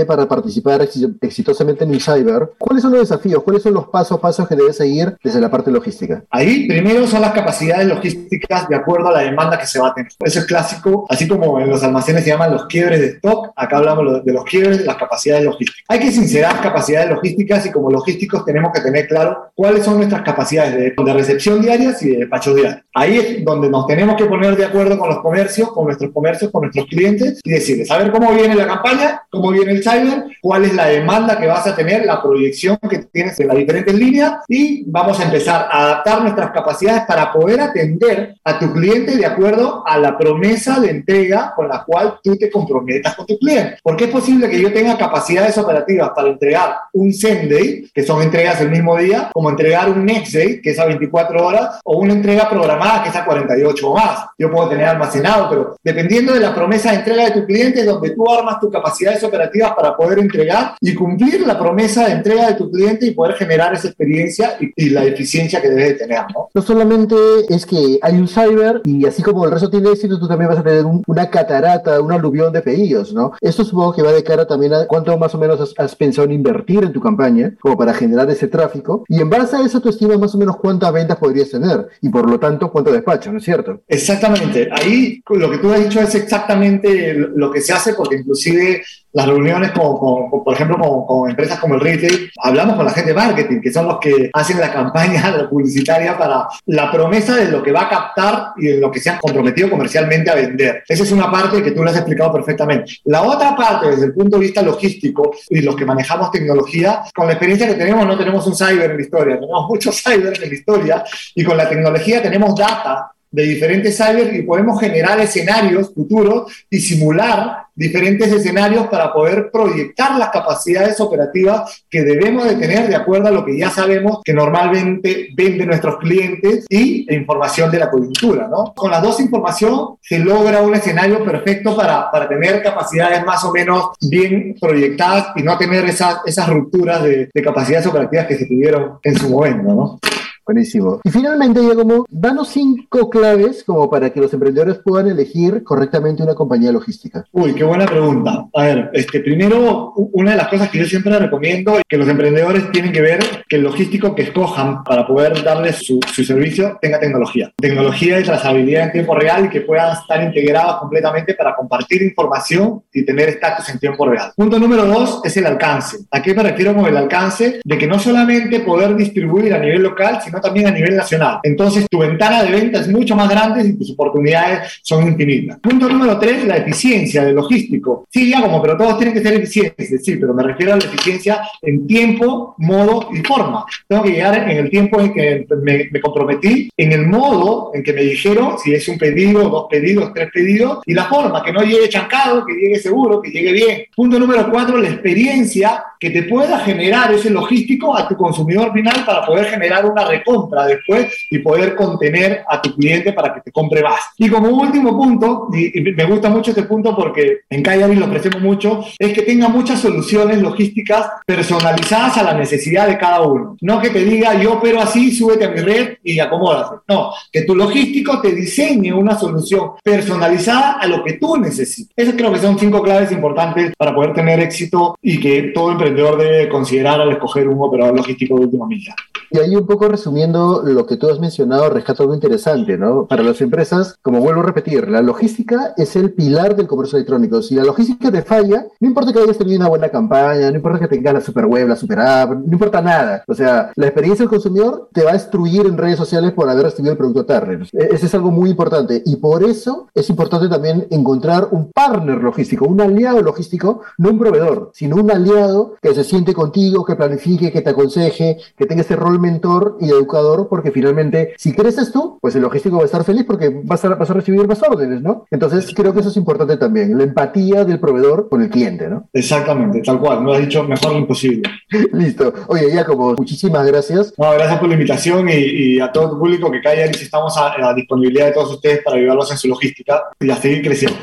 para 0.05 0.27
participar 0.27 0.81
exitosamente 1.21 1.83
en 1.83 1.99
cyber, 1.99 2.51
¿cuáles 2.57 2.81
son 2.81 2.91
los 2.91 3.01
desafíos? 3.01 3.43
¿Cuáles 3.43 3.63
son 3.63 3.73
los 3.73 3.87
pasos 3.87 4.19
pasos 4.19 4.47
que 4.47 4.55
debe 4.55 4.73
seguir 4.73 5.17
desde 5.23 5.39
la 5.39 5.49
parte 5.49 5.71
logística? 5.71 6.23
Ahí, 6.29 6.67
primero 6.67 7.07
son 7.07 7.21
las 7.21 7.31
capacidades 7.31 7.87
logísticas 7.87 8.67
de 8.67 8.75
acuerdo 8.75 9.09
a 9.09 9.13
la 9.13 9.19
demanda 9.19 9.57
que 9.57 9.67
se 9.67 9.79
va 9.79 9.89
a 9.89 9.93
tener. 9.93 10.11
Eso 10.19 10.39
es 10.39 10.45
clásico, 10.45 11.05
así 11.09 11.27
como 11.27 11.59
en 11.59 11.69
los 11.69 11.83
almacenes 11.83 12.23
se 12.23 12.29
llaman 12.29 12.51
los 12.51 12.65
quiebres 12.65 12.99
de 12.99 13.07
stock, 13.07 13.51
acá 13.55 13.77
hablamos 13.77 14.23
de 14.23 14.33
los 14.33 14.43
quiebres 14.45 14.79
de 14.79 14.85
las 14.85 14.95
capacidades 14.95 15.45
logísticas. 15.45 15.83
Hay 15.87 15.99
que 15.99 16.11
sincerar 16.11 16.61
capacidades 16.61 17.09
logísticas 17.09 17.65
y 17.65 17.71
como 17.71 17.91
logísticos 17.91 18.45
tenemos 18.45 18.71
que 18.73 18.81
tener 18.81 19.07
claro 19.07 19.51
cuáles 19.55 19.85
son 19.85 19.97
nuestras 19.97 20.21
capacidades 20.21 20.73
de, 20.73 20.93
de 21.03 21.13
recepción 21.13 21.61
diarias 21.61 22.01
y 22.03 22.11
de 22.11 22.17
despacho 22.17 22.53
diario. 22.53 22.83
Ahí 22.93 23.17
es 23.17 23.45
donde 23.45 23.69
nos 23.69 23.87
tenemos 23.87 24.15
que 24.15 24.25
poner 24.25 24.55
de 24.55 24.65
acuerdo 24.65 24.97
con 24.97 25.09
los 25.09 25.19
comercios, 25.19 25.71
con 25.71 25.85
nuestros 25.85 26.11
comercios, 26.11 26.51
con 26.51 26.63
nuestros 26.63 26.85
clientes 26.87 27.39
y 27.43 27.51
decirles, 27.51 27.89
a 27.91 27.97
ver 27.97 28.11
cómo 28.11 28.33
viene 28.33 28.55
la 28.55 28.67
campaña, 28.67 29.21
cómo 29.29 29.40
viene 29.49 29.71
el 29.71 29.83
cyber, 29.83 30.25
cuál 30.41 30.65
es 30.65 30.75
la 30.75 30.87
demanda 30.87 31.39
que 31.39 31.47
vas 31.47 31.65
a 31.65 31.75
tener, 31.75 32.05
la 32.05 32.21
proyección 32.21 32.77
que 32.89 32.99
tienes 32.99 33.39
en 33.39 33.47
las 33.47 33.57
diferentes 33.57 33.93
líneas 33.95 34.33
y 34.47 34.83
vamos 34.85 35.19
a 35.19 35.23
empezar 35.23 35.67
a 35.71 35.85
adaptar 35.85 36.21
nuestras 36.21 36.51
capacidades 36.51 37.03
para 37.07 37.31
poder 37.31 37.61
atender 37.61 38.35
a 38.43 38.59
tu 38.59 38.71
cliente 38.73 39.15
de 39.17 39.25
acuerdo 39.25 39.83
a 39.85 39.97
la 39.97 40.17
promesa 40.17 40.79
de 40.79 40.89
entrega 40.89 41.53
con 41.55 41.67
la 41.67 41.83
cual 41.83 42.19
tú 42.23 42.35
te 42.35 42.51
comprometas 42.51 43.15
con 43.15 43.25
tu 43.25 43.37
cliente. 43.37 43.77
Porque 43.83 44.05
es 44.05 44.11
posible 44.11 44.49
que 44.49 44.61
yo 44.61 44.73
tenga 44.73 44.97
capacidades 44.97 45.57
operativas 45.57 46.11
para 46.15 46.29
entregar 46.29 46.75
un 46.93 47.13
same 47.13 47.47
day, 47.47 47.89
que 47.93 48.03
son 48.03 48.21
entregas 48.21 48.61
el 48.61 48.69
mismo 48.69 48.97
día, 48.97 49.29
como 49.33 49.49
entregar 49.49 49.89
un 49.89 50.05
next 50.05 50.33
day, 50.33 50.61
que 50.61 50.71
es 50.71 50.79
a 50.79 50.85
24 50.85 51.45
horas, 51.45 51.79
o 51.83 51.97
una 51.97 52.13
entrega 52.13 52.49
programada, 52.49 53.03
que 53.03 53.09
es 53.09 53.15
a 53.15 53.25
48 53.25 53.89
o 53.89 53.95
más. 53.95 54.25
Yo 54.37 54.51
puedo 54.51 54.69
tener 54.69 54.85
almacenado, 54.85 55.49
pero 55.49 55.75
dependiendo 55.83 56.33
de 56.33 56.39
la 56.39 56.53
promesa 56.53 56.91
de 56.91 56.97
entrega 56.97 57.25
de 57.25 57.31
tu 57.31 57.45
cliente, 57.45 57.81
es 57.81 57.85
donde 57.85 58.11
tú 58.11 58.29
armas 58.29 58.59
tus 58.59 58.71
capacidades 58.71 59.23
operativas 59.23 59.30
para 59.31 59.95
poder 59.95 60.19
entregar 60.19 60.75
y 60.79 60.93
cumplir 60.93 61.45
la 61.45 61.57
promesa 61.57 62.05
de 62.05 62.13
entrega 62.13 62.47
de 62.47 62.55
tu 62.55 62.69
cliente 62.69 63.05
y 63.05 63.11
poder 63.11 63.35
generar 63.35 63.73
esa 63.73 63.87
experiencia 63.87 64.57
y, 64.59 64.91
la 64.91 65.05
eficiencia 65.05 65.61
que 65.61 65.69
debes 65.69 65.87
de 65.89 65.93
tener, 65.93 66.21
¿no? 66.33 66.49
No 66.53 66.61
solamente 66.61 67.15
es 67.49 67.65
que 67.65 67.97
hay 68.01 68.17
un 68.17 68.27
cyber 68.27 68.81
y 68.83 69.05
así 69.05 69.23
como 69.23 69.45
el 69.45 69.51
resto 69.51 69.69
tiene 69.69 69.89
éxito, 69.89 70.19
tú 70.19 70.27
también 70.27 70.49
vas 70.49 70.59
a 70.59 70.63
tener 70.63 70.83
una 70.85 71.29
catarata, 71.29 72.01
un 72.01 72.11
aluvión 72.11 72.51
de 72.51 72.61
pedidos, 72.61 73.13
¿no? 73.13 73.31
Esto 73.39 73.63
supongo 73.63 73.93
que 73.93 74.01
va 74.01 74.11
de 74.11 74.23
cara 74.23 74.45
también 74.45 74.73
a 74.73 74.85
cuánto 74.87 75.17
más 75.17 75.33
o 75.33 75.37
menos 75.37 75.73
has, 75.77 75.95
pensado 75.95 76.25
en 76.25 76.33
invertir 76.33 76.83
en 76.83 76.91
tu 76.91 76.99
campaña 76.99 77.53
como 77.61 77.77
para 77.77 77.93
generar 77.93 78.29
ese 78.29 78.47
tráfico 78.47 79.05
y 79.07 79.21
en 79.21 79.29
base 79.29 79.55
a 79.55 79.61
eso 79.61 79.79
tú 79.79 79.89
estimas 79.89 80.19
más 80.19 80.35
o 80.35 80.37
menos 80.37 80.57
cuántas 80.57 80.91
ventas 80.91 81.17
podrías 81.17 81.49
tener 81.49 81.87
y 82.01 82.09
por 82.09 82.29
lo 82.29 82.39
tanto 82.39 82.71
cuánto 82.71 82.91
despacho, 82.91 83.31
¿no 83.31 83.37
es 83.37 83.43
cierto? 83.43 83.81
Exactamente. 83.87 84.69
Ahí 84.71 85.21
lo 85.29 85.49
que 85.49 85.57
tú 85.59 85.71
has 85.71 85.83
dicho 85.83 86.01
es 86.01 86.15
exactamente 86.15 87.13
lo 87.13 87.51
que 87.51 87.61
se 87.61 87.73
hace 87.73 87.93
porque 87.93 88.17
inclusive 88.17 88.83
las 89.13 89.27
reuniones, 89.27 89.71
con, 89.71 90.29
por 90.43 90.53
ejemplo, 90.53 91.05
con, 91.05 91.29
empresas 91.29 91.59
como 91.59 91.75
el 91.75 91.81
retail, 91.81 92.31
hablamos 92.41 92.75
con 92.75 92.85
la 92.85 92.91
gente 92.91 93.11
de 93.11 93.15
marketing, 93.15 93.61
que 93.61 93.71
son 93.71 93.87
los 93.87 93.99
que 93.99 94.29
hacen 94.33 94.59
la 94.59 94.71
campaña 94.71 95.21
publicitaria 95.49 96.17
para 96.17 96.47
la 96.65 96.91
promesa 96.91 97.35
de 97.35 97.51
lo 97.51 97.61
que 97.61 97.71
va 97.71 97.83
a 97.83 97.89
captar 97.89 98.53
y 98.57 98.67
de 98.67 98.77
lo 98.77 98.91
que 98.91 98.99
se 98.99 99.09
han 99.09 99.19
comprometido 99.19 99.69
comercialmente 99.69 100.29
a 100.29 100.35
vender. 100.35 100.83
Esa 100.87 101.03
es 101.03 101.11
una 101.11 101.31
parte 101.31 101.61
que 101.61 101.71
tú 101.71 101.83
lo 101.83 101.89
has 101.89 101.97
explicado 101.97 102.33
perfectamente. 102.33 102.99
La 103.05 103.23
otra 103.23 103.55
parte, 103.55 103.89
desde 103.89 104.05
el 104.05 104.13
punto 104.13 104.37
de 104.37 104.43
vista 104.43 104.61
logístico 104.61 105.31
y 105.49 105.61
los 105.61 105.75
que 105.75 105.85
manejamos 105.85 106.31
tecnología, 106.31 107.03
con 107.13 107.27
la 107.27 107.33
experiencia 107.33 107.67
que 107.67 107.75
tenemos, 107.75 108.05
no 108.05 108.17
tenemos 108.17 108.45
un 108.47 108.55
cyber 108.55 108.91
en 108.91 108.97
la 108.97 109.03
historia, 109.03 109.39
tenemos 109.39 109.65
muchos 109.69 110.01
cyber 110.01 110.33
en 110.35 110.49
la 110.49 110.55
historia 110.55 111.03
y 111.35 111.43
con 111.43 111.57
la 111.57 111.67
tecnología 111.67 112.21
tenemos 112.21 112.55
data 112.55 113.11
de 113.31 113.43
diferentes 113.43 113.97
cyber 113.97 114.35
y 114.35 114.41
podemos 114.43 114.79
generar 114.79 115.19
escenarios 115.19 115.93
futuros 115.93 116.65
y 116.69 116.79
simular 116.79 117.65
diferentes 117.73 118.31
escenarios 118.31 118.87
para 118.87 119.13
poder 119.13 119.49
proyectar 119.51 120.17
las 120.17 120.29
capacidades 120.29 120.99
operativas 120.99 121.83
que 121.89 122.03
debemos 122.03 122.43
de 122.45 122.55
tener 122.55 122.87
de 122.87 122.95
acuerdo 122.95 123.29
a 123.29 123.31
lo 123.31 123.45
que 123.45 123.57
ya 123.57 123.69
sabemos 123.69 124.19
que 124.23 124.33
normalmente 124.33 125.29
venden 125.35 125.69
nuestros 125.69 125.97
clientes 125.97 126.65
y 126.69 127.11
información 127.13 127.71
de 127.71 127.79
la 127.79 127.89
coyuntura, 127.89 128.47
¿no? 128.47 128.73
Con 128.75 128.91
las 128.91 129.01
dos 129.01 129.19
información 129.19 129.95
se 130.01 130.19
logra 130.19 130.61
un 130.61 130.75
escenario 130.75 131.23
perfecto 131.23 131.75
para, 131.75 132.11
para 132.11 132.27
tener 132.27 132.61
capacidades 132.61 133.25
más 133.25 133.43
o 133.45 133.51
menos 133.51 133.91
bien 134.01 134.55
proyectadas 134.59 135.29
y 135.35 135.43
no 135.43 135.57
tener 135.57 135.85
esas, 135.85 136.17
esas 136.25 136.49
rupturas 136.49 137.01
de, 137.03 137.29
de 137.33 137.41
capacidades 137.41 137.87
operativas 137.87 138.27
que 138.27 138.37
se 138.37 138.45
tuvieron 138.45 138.99
en 139.01 139.17
su 139.17 139.29
momento, 139.29 139.73
¿no? 139.73 139.99
Buenísimo. 140.45 141.01
Y 141.03 141.09
finalmente, 141.09 141.61
ya 141.65 141.75
como, 141.75 142.05
danos 142.09 142.49
cinco 142.49 143.09
claves 143.09 143.63
como 143.63 143.89
para 143.89 144.09
que 144.11 144.19
los 144.19 144.33
emprendedores 144.33 144.79
puedan 144.83 145.07
elegir 145.07 145.63
correctamente 145.63 146.23
una 146.23 146.35
compañía 146.35 146.71
logística. 146.71 147.25
Uy, 147.31 147.53
qué 147.53 147.63
buena 147.63 147.85
pregunta. 147.85 148.47
A 148.53 148.63
ver, 148.63 148.89
este, 148.93 149.19
primero, 149.19 149.93
una 149.95 150.31
de 150.31 150.37
las 150.37 150.47
cosas 150.47 150.69
que 150.69 150.79
yo 150.79 150.85
siempre 150.85 151.17
recomiendo 151.17 151.77
es 151.77 151.83
que 151.87 151.97
los 151.97 152.07
emprendedores 152.07 152.71
tienen 152.71 152.91
que 152.91 153.01
ver 153.01 153.19
que 153.47 153.57
el 153.57 153.63
logístico 153.63 154.15
que 154.15 154.23
escojan 154.23 154.83
para 154.83 155.05
poder 155.05 155.43
darles 155.43 155.77
su, 155.77 155.99
su 156.11 156.23
servicio 156.23 156.77
tenga 156.81 156.99
tecnología. 156.99 157.51
Tecnología 157.57 158.17
de 158.17 158.23
trazabilidad 158.23 158.85
en 158.85 158.91
tiempo 158.91 159.15
real 159.15 159.45
y 159.45 159.49
que 159.49 159.61
puedan 159.61 159.93
estar 159.93 160.23
integrados 160.23 160.77
completamente 160.77 161.33
para 161.33 161.55
compartir 161.55 162.01
información 162.01 162.83
y 162.93 163.05
tener 163.05 163.29
estatus 163.29 163.69
en 163.69 163.79
tiempo 163.79 164.07
real. 164.07 164.31
Punto 164.35 164.59
número 164.59 164.85
dos 164.85 165.21
es 165.23 165.35
el 165.37 165.45
alcance. 165.45 165.97
¿A 166.11 166.21
qué 166.21 166.33
me 166.33 166.43
refiero 166.43 166.75
con 166.75 166.85
el 166.85 166.97
alcance? 166.97 167.61
De 167.63 167.77
que 167.77 167.87
no 167.87 167.99
solamente 167.99 168.59
poder 168.61 168.95
distribuir 168.95 169.53
a 169.53 169.59
nivel 169.59 169.83
local, 169.83 170.19
sino 170.23 170.30
también 170.39 170.67
a 170.67 170.71
nivel 170.71 170.95
nacional. 170.95 171.39
Entonces, 171.43 171.87
tu 171.89 171.99
ventana 171.99 172.43
de 172.43 172.51
venta 172.51 172.79
es 172.79 172.87
mucho 172.87 173.15
más 173.15 173.29
grande 173.29 173.67
y 173.67 173.73
tus 173.73 173.91
oportunidades 173.91 174.79
son 174.83 175.07
infinitas. 175.07 175.57
Punto 175.59 175.89
número 175.89 176.17
tres, 176.19 176.45
la 176.45 176.57
eficiencia 176.57 177.23
del 177.23 177.35
logístico. 177.35 178.07
Sí, 178.09 178.29
ya 178.29 178.41
como, 178.41 178.61
pero 178.61 178.77
todos 178.77 178.97
tienen 178.97 179.13
que 179.13 179.21
ser 179.21 179.33
eficientes, 179.33 180.03
sí, 180.03 180.15
pero 180.15 180.33
me 180.33 180.43
refiero 180.43 180.73
a 180.73 180.77
la 180.77 180.85
eficiencia 180.85 181.41
en 181.61 181.87
tiempo, 181.87 182.55
modo 182.59 183.09
y 183.11 183.19
forma. 183.19 183.65
Tengo 183.87 184.03
que 184.03 184.11
llegar 184.11 184.49
en 184.49 184.57
el 184.57 184.69
tiempo 184.69 184.99
en 185.01 185.13
que 185.13 185.45
me, 185.61 185.89
me 185.91 186.01
comprometí, 186.01 186.69
en 186.77 186.91
el 186.91 187.07
modo 187.07 187.71
en 187.73 187.83
que 187.83 187.93
me 187.93 188.01
dijeron 188.01 188.57
si 188.63 188.73
es 188.73 188.87
un 188.87 188.97
pedido, 188.97 189.49
dos 189.49 189.67
pedidos, 189.69 190.13
tres 190.13 190.29
pedidos, 190.31 190.79
y 190.85 190.93
la 190.93 191.05
forma, 191.05 191.43
que 191.43 191.51
no 191.51 191.61
llegue 191.61 191.89
chancado, 191.89 192.45
que 192.45 192.53
llegue 192.53 192.79
seguro, 192.79 193.21
que 193.21 193.31
llegue 193.31 193.51
bien. 193.51 193.83
Punto 193.95 194.19
número 194.19 194.49
cuatro, 194.51 194.77
la 194.77 194.89
experiencia 194.89 195.83
que 195.99 196.09
te 196.09 196.23
pueda 196.23 196.59
generar 196.59 197.13
ese 197.13 197.29
logístico 197.29 197.95
a 197.95 198.07
tu 198.07 198.15
consumidor 198.15 198.73
final 198.73 199.05
para 199.05 199.25
poder 199.25 199.45
generar 199.45 199.85
una 199.85 200.05
compra 200.23 200.65
después 200.65 201.27
y 201.29 201.39
poder 201.39 201.75
contener 201.75 202.43
a 202.47 202.61
tu 202.61 202.75
cliente 202.75 203.13
para 203.13 203.33
que 203.33 203.41
te 203.41 203.51
compre 203.51 203.81
más. 203.81 203.99
Y 204.17 204.29
como 204.29 204.49
último 204.49 204.97
punto, 204.97 205.47
y, 205.53 205.81
me 205.81 206.05
gusta 206.05 206.29
mucho 206.29 206.51
este 206.51 206.63
punto 206.63 206.95
porque 206.95 207.41
en 207.49 207.61
Cayari 207.61 207.95
lo 207.95 208.05
ofrecemos 208.05 208.41
mucho, 208.41 208.83
es 208.97 209.13
que 209.13 209.21
tenga 209.23 209.49
muchas 209.49 209.79
soluciones 209.79 210.41
logísticas 210.41 211.07
personalizadas 211.25 212.17
a 212.17 212.23
la 212.23 212.33
necesidad 212.33 212.87
de 212.87 212.97
cada 212.97 213.21
uno. 213.21 213.57
No 213.61 213.81
que 213.81 213.89
te 213.89 214.03
diga, 214.03 214.39
yo 214.41 214.59
pero 214.61 214.81
así, 214.81 215.11
súbete 215.11 215.45
a 215.45 215.49
mi 215.49 215.59
red 215.61 215.97
y 216.03 216.19
acomódate. 216.19 216.77
No, 216.87 217.11
que 217.31 217.43
tu 217.43 217.55
logístico 217.55 218.21
te 218.21 218.31
diseñe 218.33 218.91
una 218.91 219.17
solución 219.17 219.71
personalizada 219.83 220.73
a 220.73 220.87
lo 220.87 221.03
que 221.03 221.13
tú 221.13 221.37
necesitas. 221.37 221.93
Esas 221.95 222.15
creo 222.15 222.31
que 222.31 222.39
son 222.39 222.57
cinco 222.57 222.81
claves 222.81 223.11
importantes 223.11 223.73
para 223.77 223.93
poder 223.93 224.13
tener 224.13 224.39
éxito 224.39 224.97
y 225.01 225.19
que 225.19 225.51
todo 225.53 225.71
emprendedor 225.71 226.17
debe 226.17 226.49
considerar 226.49 227.01
al 227.01 227.11
escoger 227.11 227.47
un 227.47 227.61
operador 227.61 227.95
logístico 227.95 228.37
de 228.37 228.45
última 228.45 228.67
milla. 228.67 228.95
Y 229.31 229.39
ahí 229.39 229.55
un 229.55 229.65
poco 229.65 229.87
resumiendo 229.87 230.61
lo 230.63 230.85
que 230.85 230.97
tú 230.97 231.09
has 231.09 231.19
mencionado, 231.19 231.69
rescato 231.69 232.03
algo 232.03 232.13
interesante, 232.13 232.77
¿no? 232.77 233.05
Para 233.07 233.23
las 233.23 233.39
empresas, 233.39 233.97
como 234.01 234.19
vuelvo 234.19 234.41
a 234.41 234.45
repetir, 234.45 234.89
la 234.89 235.01
logística 235.01 235.73
es 235.77 235.95
el 235.95 236.11
pilar 236.11 236.55
del 236.57 236.67
comercio 236.67 236.97
electrónico. 236.97 237.41
Si 237.41 237.55
la 237.55 237.63
logística 237.63 238.11
te 238.11 238.23
falla, 238.23 238.65
no 238.79 238.87
importa 238.89 239.13
que 239.13 239.19
hayas 239.19 239.37
tenido 239.37 239.59
una 239.59 239.69
buena 239.69 239.87
campaña, 239.87 240.49
no 240.49 240.57
importa 240.57 240.79
que 240.79 240.89
tengas 240.89 241.13
la 241.13 241.21
super 241.21 241.45
web, 241.45 241.69
la 241.69 241.77
super 241.77 241.99
app, 241.99 242.31
no 242.31 242.51
importa 242.51 242.81
nada. 242.81 243.23
O 243.25 243.33
sea, 243.33 243.71
la 243.75 243.85
experiencia 243.85 244.23
del 244.23 244.29
consumidor 244.29 244.89
te 244.91 245.03
va 245.03 245.11
a 245.11 245.13
destruir 245.13 245.65
en 245.65 245.77
redes 245.77 245.97
sociales 245.97 246.33
por 246.33 246.49
haber 246.49 246.65
recibido 246.65 246.91
el 246.91 246.97
producto 246.97 247.25
tarde. 247.25 247.59
E-, 247.71 247.89
ese 247.91 248.07
es 248.07 248.15
algo 248.15 248.31
muy 248.31 248.49
importante. 248.49 249.01
Y 249.05 249.15
por 249.15 249.43
eso 249.43 249.87
es 249.93 250.09
importante 250.09 250.49
también 250.49 250.87
encontrar 250.89 251.47
un 251.51 251.71
partner 251.71 252.21
logístico, 252.21 252.65
un 252.65 252.81
aliado 252.81 253.21
logístico, 253.21 253.81
no 253.97 254.09
un 254.09 254.19
proveedor, 254.19 254.71
sino 254.73 254.97
un 254.97 255.09
aliado 255.09 255.75
que 255.81 255.95
se 255.95 256.03
siente 256.03 256.33
contigo, 256.33 256.83
que 256.83 256.97
planifique, 256.97 257.51
que 257.51 257.61
te 257.61 257.69
aconseje, 257.69 258.37
que 258.57 258.65
tenga 258.65 258.81
ese 258.81 258.97
rol 258.97 259.20
mentor 259.21 259.77
y 259.79 259.89
educador, 259.89 260.47
porque 260.49 260.71
finalmente, 260.71 261.33
si 261.37 261.53
creces 261.53 261.91
tú, 261.91 262.17
pues 262.21 262.35
el 262.35 262.41
logístico 262.41 262.77
va 262.77 262.83
a 262.83 262.85
estar 262.85 263.03
feliz 263.03 263.23
porque 263.25 263.49
vas 263.63 263.83
a, 263.85 263.95
vas 263.95 264.09
a 264.09 264.13
recibir 264.13 264.47
más 264.47 264.61
órdenes, 264.63 265.01
¿no? 265.01 265.25
Entonces, 265.31 265.71
creo 265.75 265.93
que 265.93 266.01
eso 266.01 266.09
es 266.09 266.17
importante 266.17 266.57
también, 266.57 266.97
la 266.97 267.03
empatía 267.03 267.63
del 267.63 267.79
proveedor 267.79 268.29
con 268.29 268.41
el 268.41 268.49
cliente, 268.49 268.89
¿no? 268.89 269.09
Exactamente, 269.13 269.81
tal 269.81 269.99
cual, 269.99 270.21
me 270.21 270.25
lo 270.25 270.33
has 270.33 270.41
dicho 270.41 270.63
mejor 270.63 270.95
imposible. 270.95 271.43
Listo. 271.93 272.33
Oye, 272.47 272.71
Jacobo, 272.71 273.15
muchísimas 273.17 273.65
gracias. 273.65 274.13
gracias 274.17 274.59
por 274.59 274.67
la 274.67 274.73
invitación 274.75 275.27
y, 275.29 275.79
a 275.79 275.91
todo 275.91 276.13
el 276.13 276.19
público 276.19 276.51
que 276.51 276.61
caiga 276.61 276.85
y 276.87 276.89
estamos 276.89 277.37
a, 277.37 277.53
a 277.53 277.57
la 277.59 277.73
disponibilidad 277.73 278.27
de 278.27 278.33
todos 278.33 278.51
ustedes 278.51 278.83
para 278.83 278.97
ayudarlos 278.97 279.31
en 279.31 279.37
su 279.37 279.47
logística 279.47 280.03
y 280.19 280.29
a 280.29 280.35
seguir 280.35 280.61
creciendo. 280.63 280.97